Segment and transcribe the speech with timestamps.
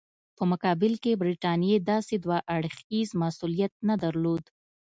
[0.37, 4.43] په مقابل کې برټانیې داسې دوه اړخیز مسولیت نه درلود.